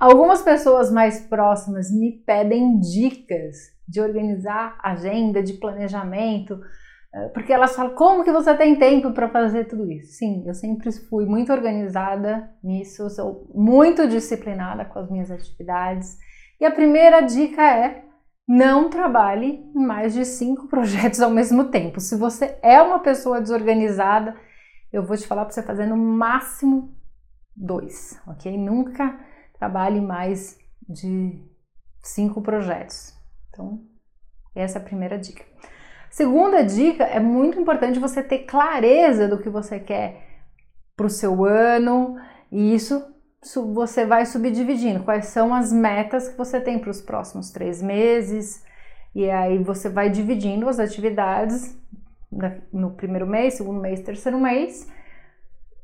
Algumas 0.00 0.40
pessoas 0.40 0.90
mais 0.90 1.20
próximas 1.20 1.90
me 1.90 2.12
pedem 2.24 2.80
dicas 2.80 3.56
de 3.86 4.00
organizar 4.00 4.78
agenda, 4.82 5.42
de 5.42 5.52
planejamento, 5.52 6.58
eh, 7.14 7.28
porque 7.34 7.52
elas 7.52 7.76
falam: 7.76 7.94
como 7.94 8.24
que 8.24 8.32
você 8.32 8.54
tem 8.54 8.76
tempo 8.76 9.12
para 9.12 9.28
fazer 9.28 9.66
tudo 9.66 9.92
isso? 9.92 10.14
Sim, 10.14 10.42
eu 10.46 10.54
sempre 10.54 10.90
fui 10.90 11.26
muito 11.26 11.52
organizada 11.52 12.48
nisso, 12.64 13.10
sou 13.10 13.46
muito 13.54 14.08
disciplinada 14.08 14.86
com 14.86 14.98
as 15.00 15.10
minhas 15.10 15.30
atividades. 15.30 16.16
E 16.58 16.64
a 16.64 16.70
primeira 16.70 17.20
dica 17.20 17.62
é 17.62 18.02
não 18.48 18.88
trabalhe 18.88 19.62
em 19.74 19.86
mais 19.86 20.14
de 20.14 20.24
cinco 20.24 20.66
projetos 20.68 21.20
ao 21.20 21.30
mesmo 21.30 21.64
tempo. 21.64 22.00
Se 22.00 22.16
você 22.16 22.58
é 22.62 22.80
uma 22.80 23.00
pessoa 23.00 23.38
desorganizada, 23.38 24.34
eu 24.90 25.04
vou 25.04 25.14
te 25.14 25.26
falar 25.26 25.44
para 25.44 25.52
você 25.52 25.62
fazer 25.62 25.84
no 25.84 25.96
máximo 25.98 26.96
dois, 27.54 28.18
ok? 28.26 28.56
Nunca 28.56 29.28
trabalhe 29.60 30.00
mais 30.00 30.58
de 30.88 31.38
cinco 32.02 32.40
projetos. 32.40 33.14
Então, 33.50 33.84
essa 34.54 34.78
é 34.78 34.80
a 34.80 34.84
primeira 34.84 35.18
dica. 35.18 35.44
Segunda 36.10 36.64
dica, 36.64 37.04
é 37.04 37.20
muito 37.20 37.60
importante 37.60 38.00
você 38.00 38.22
ter 38.22 38.40
clareza 38.40 39.28
do 39.28 39.38
que 39.38 39.50
você 39.50 39.78
quer 39.78 40.26
para 40.96 41.06
o 41.06 41.10
seu 41.10 41.44
ano, 41.44 42.16
e 42.50 42.74
isso 42.74 43.04
você 43.74 44.04
vai 44.06 44.24
subdividindo. 44.24 45.04
Quais 45.04 45.26
são 45.26 45.54
as 45.54 45.70
metas 45.70 46.28
que 46.28 46.38
você 46.38 46.58
tem 46.58 46.78
para 46.78 46.90
os 46.90 47.02
próximos 47.02 47.50
três 47.50 47.82
meses, 47.82 48.64
e 49.14 49.30
aí 49.30 49.62
você 49.62 49.90
vai 49.90 50.08
dividindo 50.08 50.68
as 50.68 50.78
atividades 50.78 51.78
no 52.72 52.92
primeiro 52.92 53.26
mês, 53.26 53.54
segundo 53.54 53.80
mês, 53.80 54.00
terceiro 54.00 54.40
mês 54.40 54.88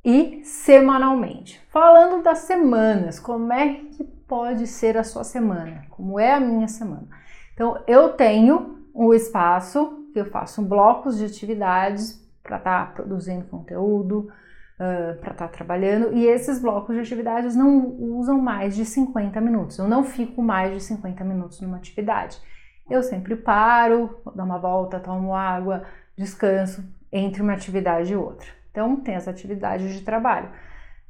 e 0.06 0.45
semanalmente. 0.45 1.60
Falando 1.69 2.23
das 2.23 2.38
semanas, 2.38 3.19
como 3.19 3.52
é 3.52 3.74
que 3.74 4.05
pode 4.05 4.69
ser 4.69 4.97
a 4.97 5.02
sua 5.02 5.24
semana? 5.24 5.84
Como 5.91 6.20
é 6.20 6.33
a 6.33 6.38
minha 6.38 6.69
semana? 6.69 7.09
Então, 7.52 7.83
eu 7.88 8.11
tenho 8.11 8.84
um 8.95 9.12
espaço 9.12 10.06
que 10.12 10.20
eu 10.20 10.27
faço 10.27 10.62
blocos 10.62 11.19
de 11.19 11.25
atividades 11.25 12.25
para 12.41 12.58
estar 12.58 12.86
tá 12.86 12.92
produzindo 12.92 13.47
conteúdo, 13.47 14.30
uh, 14.78 15.19
para 15.19 15.33
estar 15.33 15.48
tá 15.48 15.48
trabalhando, 15.48 16.14
e 16.14 16.25
esses 16.25 16.61
blocos 16.61 16.95
de 16.95 17.00
atividades 17.00 17.56
não 17.56 17.89
usam 17.98 18.41
mais 18.41 18.77
de 18.77 18.84
50 18.84 19.41
minutos. 19.41 19.77
Eu 19.77 19.89
não 19.89 20.05
fico 20.05 20.41
mais 20.41 20.73
de 20.73 20.80
50 20.84 21.25
minutos 21.25 21.61
numa 21.61 21.78
atividade. 21.78 22.41
Eu 22.89 23.02
sempre 23.02 23.34
paro, 23.34 24.20
dou 24.36 24.45
uma 24.45 24.58
volta, 24.58 25.00
tomo 25.00 25.34
água, 25.34 25.83
descanso 26.17 26.84
entre 27.11 27.42
uma 27.42 27.55
atividade 27.55 28.12
e 28.12 28.17
outra. 28.17 28.47
Então, 28.77 28.94
tem 29.00 29.16
as 29.16 29.27
atividades 29.27 29.94
de 29.94 30.02
trabalho. 30.02 30.50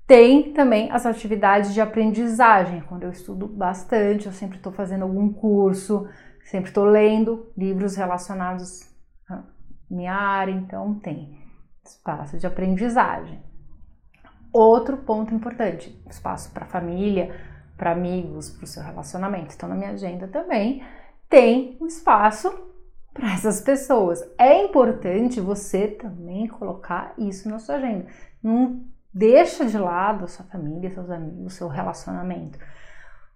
Tem 0.07 0.53
também 0.53 0.89
as 0.93 1.05
atividades 1.05 1.75
de 1.75 1.81
aprendizagem, 1.81 2.81
quando 2.83 3.03
eu 3.03 3.11
estudo 3.11 3.49
bastante, 3.49 4.27
eu 4.27 4.33
sempre 4.33 4.59
estou 4.59 4.73
fazendo 4.73 5.03
algum 5.03 5.33
curso, 5.33 6.09
sempre 6.45 6.69
estou 6.69 6.85
lendo 6.85 7.53
livros 7.59 7.97
relacionados 7.97 8.89
à 9.29 9.43
minha 9.91 10.15
área, 10.15 10.53
então 10.53 10.95
tem 11.01 11.41
espaço 11.85 12.39
de 12.39 12.47
aprendizagem. 12.47 13.43
Outro 14.53 14.99
ponto 14.99 15.35
importante, 15.35 16.01
espaço 16.09 16.53
para 16.53 16.67
família, 16.67 17.35
para 17.77 17.91
amigos, 17.91 18.49
para 18.49 18.63
o 18.63 18.69
seu 18.69 18.85
relacionamento. 18.85 19.57
Então, 19.57 19.69
na 19.69 19.75
minha 19.75 19.91
agenda 19.91 20.29
também 20.29 20.85
tem 21.29 21.77
um 21.81 21.87
espaço 21.89 22.49
para 23.17 23.33
essas 23.33 23.61
pessoas. 23.61 24.23
É 24.39 24.63
importante 24.63 25.41
você 25.41 25.89
também 25.89 26.47
colocar 26.47 27.15
isso 27.19 27.49
na 27.49 27.59
sua 27.59 27.77
agenda. 27.77 28.07
Não 28.43 28.85
deixa 29.13 29.65
de 29.65 29.79
lado 29.79 30.27
a 30.27 30.29
sua 30.29 30.45
família, 30.45 30.93
seus 30.93 31.11
amigos, 31.11 31.55
seu 31.55 31.69
relacionamento, 31.69 32.59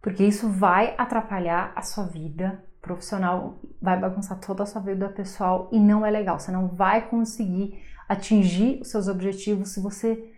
porque 0.02 0.22
isso 0.22 0.48
vai 0.48 0.94
atrapalhar 0.98 1.72
a 1.74 1.82
sua 1.82 2.04
vida 2.04 2.62
profissional, 2.82 3.58
vai 3.80 3.98
bagunçar 3.98 4.38
toda 4.40 4.62
a 4.62 4.66
sua 4.66 4.80
vida 4.80 5.08
pessoal 5.08 5.68
e 5.72 5.78
não 5.78 6.04
é 6.04 6.10
legal. 6.10 6.38
Você 6.38 6.52
não 6.52 6.68
vai 6.68 7.08
conseguir 7.08 7.82
atingir 8.08 8.80
os 8.80 8.90
seus 8.90 9.08
objetivos 9.08 9.70
se 9.70 9.80
você 9.80 10.32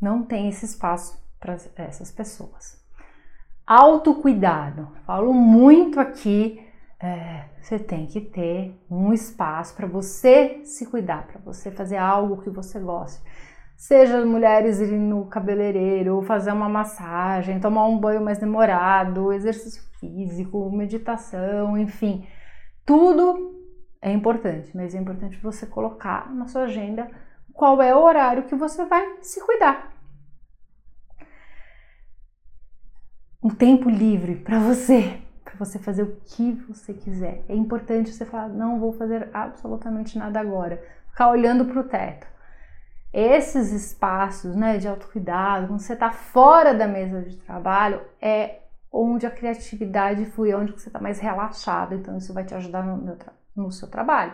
não 0.00 0.22
tem 0.24 0.48
esse 0.48 0.64
espaço 0.64 1.22
para 1.38 1.54
essas 1.84 2.10
pessoas. 2.10 2.82
Autocuidado. 3.66 4.88
Falo 5.06 5.32
muito 5.32 6.00
aqui 6.00 6.63
é, 7.04 7.50
você 7.60 7.78
tem 7.78 8.06
que 8.06 8.18
ter 8.18 8.82
um 8.90 9.12
espaço 9.12 9.76
para 9.76 9.86
você 9.86 10.62
se 10.64 10.86
cuidar, 10.86 11.26
para 11.26 11.38
você 11.40 11.70
fazer 11.70 11.98
algo 11.98 12.40
que 12.40 12.48
você 12.48 12.80
goste. 12.80 13.22
Seja 13.76 14.24
mulheres 14.24 14.80
irem 14.80 15.00
no 15.00 15.26
cabeleireiro, 15.26 16.22
fazer 16.22 16.50
uma 16.50 16.68
massagem, 16.68 17.60
tomar 17.60 17.84
um 17.86 17.98
banho 17.98 18.24
mais 18.24 18.38
demorado, 18.38 19.34
exercício 19.34 19.82
físico, 20.00 20.70
meditação, 20.70 21.76
enfim. 21.76 22.26
Tudo 22.86 23.60
é 24.00 24.10
importante, 24.10 24.74
mas 24.74 24.94
é 24.94 24.98
importante 24.98 25.36
você 25.42 25.66
colocar 25.66 26.32
na 26.34 26.46
sua 26.46 26.62
agenda 26.62 27.10
qual 27.52 27.82
é 27.82 27.94
o 27.94 28.02
horário 28.02 28.44
que 28.44 28.54
você 28.54 28.86
vai 28.86 29.18
se 29.20 29.44
cuidar. 29.44 29.92
Um 33.42 33.50
tempo 33.50 33.90
livre 33.90 34.36
para 34.36 34.58
você, 34.58 35.20
para 35.54 35.64
você 35.64 35.78
fazer 35.78 36.02
o 36.02 36.16
que 36.24 36.52
você 36.68 36.92
quiser. 36.92 37.44
É 37.48 37.54
importante 37.54 38.10
você 38.10 38.24
falar, 38.24 38.48
não 38.48 38.80
vou 38.80 38.92
fazer 38.92 39.28
absolutamente 39.32 40.18
nada 40.18 40.40
agora. 40.40 40.82
Ficar 41.10 41.30
olhando 41.30 41.64
para 41.64 41.80
o 41.80 41.84
teto. 41.84 42.26
Esses 43.12 43.70
espaços 43.70 44.56
né, 44.56 44.76
de 44.76 44.88
autocuidado, 44.88 45.68
quando 45.68 45.80
você 45.80 45.92
está 45.92 46.10
fora 46.10 46.74
da 46.74 46.88
mesa 46.88 47.22
de 47.22 47.36
trabalho, 47.36 48.00
é 48.20 48.58
onde 48.92 49.26
a 49.26 49.30
criatividade 49.30 50.26
flui, 50.26 50.52
onde 50.52 50.72
você 50.72 50.88
está 50.88 50.98
mais 50.98 51.20
relaxado. 51.20 51.94
Então, 51.94 52.16
isso 52.16 52.32
vai 52.32 52.44
te 52.44 52.54
ajudar 52.54 52.84
no, 52.84 53.16
no 53.54 53.70
seu 53.70 53.88
trabalho. 53.88 54.32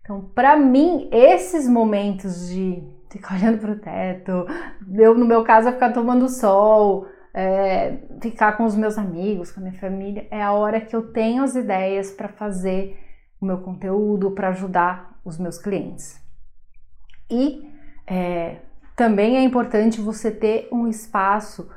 Então, 0.00 0.20
para 0.34 0.56
mim, 0.56 1.08
esses 1.12 1.68
momentos 1.68 2.48
de 2.48 2.82
ficar 3.10 3.34
olhando 3.38 3.58
para 3.58 3.72
o 3.72 3.78
teto, 3.78 4.46
eu, 4.94 5.14
no 5.14 5.26
meu 5.26 5.42
caso, 5.42 5.68
é 5.68 5.72
ficar 5.72 5.92
tomando 5.92 6.28
sol, 6.28 7.06
é, 7.40 7.98
ficar 8.20 8.56
com 8.56 8.64
os 8.64 8.74
meus 8.74 8.98
amigos, 8.98 9.52
com 9.52 9.60
a 9.60 9.62
minha 9.62 9.78
família, 9.78 10.26
é 10.28 10.42
a 10.42 10.50
hora 10.50 10.80
que 10.80 10.96
eu 10.96 11.12
tenho 11.12 11.44
as 11.44 11.54
ideias 11.54 12.10
para 12.10 12.26
fazer 12.26 12.98
o 13.40 13.46
meu 13.46 13.58
conteúdo, 13.58 14.32
para 14.32 14.48
ajudar 14.48 15.16
os 15.24 15.38
meus 15.38 15.56
clientes. 15.56 16.20
E 17.30 17.72
é, 18.04 18.56
também 18.96 19.36
é 19.36 19.42
importante 19.42 20.00
você 20.00 20.32
ter 20.32 20.68
um 20.72 20.88
espaço 20.88 21.70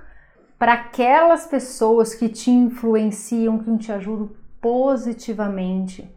para 0.57 0.73
aquelas 0.73 1.45
pessoas 1.45 2.16
que 2.16 2.27
te 2.27 2.50
influenciam, 2.50 3.59
que 3.59 3.77
te 3.77 3.91
ajudam 3.91 4.31
positivamente 4.59 6.09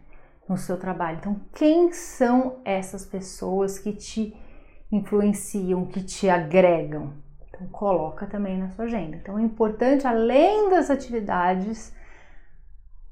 no 0.49 0.57
seu 0.57 0.79
trabalho. 0.79 1.19
Então, 1.21 1.39
quem 1.55 1.93
são 1.93 2.61
essas 2.65 3.05
pessoas 3.05 3.79
que 3.79 3.93
te 3.93 4.35
influenciam, 4.91 5.85
que 5.85 6.03
te 6.03 6.31
agregam? 6.31 7.24
Então, 7.55 7.69
coloca 7.69 8.27
também 8.27 8.59
na 8.59 8.71
sua 8.71 8.85
agenda. 8.85 9.17
Então, 9.17 9.39
é 9.39 9.43
importante, 9.43 10.07
além 10.07 10.71
das 10.71 10.91
atividades 10.91 11.95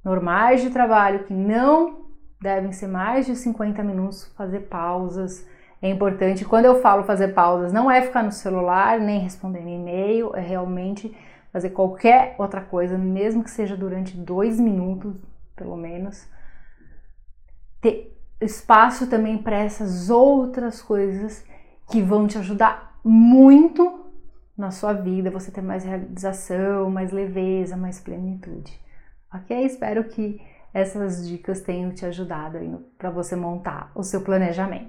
normais 0.05 0.61
de 0.61 0.71
trabalho, 0.71 1.25
que 1.25 1.33
não 1.33 2.07
devem 2.41 2.73
ser 2.73 2.89
mais 2.89 3.27
de 3.27 3.37
50 3.37 3.83
minutos, 3.85 4.25
fazer 4.37 4.61
pausas. 4.61 5.47
É 5.81 5.89
importante, 5.89 6.45
quando 6.45 6.65
eu 6.65 6.81
falo 6.81 7.05
fazer 7.05 7.29
pausas, 7.29 7.73
não 7.73 7.91
é 7.91 8.03
ficar 8.03 8.23
no 8.23 8.33
celular, 8.33 8.99
nem 8.99 9.21
responder 9.21 9.61
e-mail, 9.61 10.35
é 10.35 10.41
realmente 10.41 11.17
fazer 11.53 11.71
qualquer 11.71 12.35
outra 12.39 12.61
coisa, 12.61 12.99
mesmo 12.99 13.45
que 13.45 13.51
seja 13.51 13.77
durante 13.77 14.17
dois 14.17 14.59
minutos, 14.59 15.15
pelo 15.55 15.77
menos. 15.77 16.27
Ter 17.81 18.17
espaço 18.41 19.09
também 19.09 19.39
para 19.39 19.57
essas 19.57 20.11
outras 20.11 20.83
coisas 20.83 21.45
que 21.91 22.03
vão 22.03 22.27
te 22.27 22.39
ajudar 22.39 22.99
muito 23.05 24.02
na 24.63 24.71
sua 24.71 24.93
vida, 24.93 25.31
você 25.31 25.51
ter 25.51 25.61
mais 25.61 25.85
realização, 25.85 26.89
mais 26.89 27.11
leveza, 27.11 27.77
mais 27.77 27.99
plenitude. 27.99 28.73
Ok? 29.35 29.65
Espero 29.65 30.05
que 30.05 30.41
essas 30.73 31.29
dicas 31.29 31.61
tenham 31.61 31.93
te 31.93 32.07
ajudado 32.07 32.59
para 32.97 33.11
você 33.11 33.35
montar 33.37 33.91
o 33.95 34.03
seu 34.03 34.23
planejamento. 34.23 34.81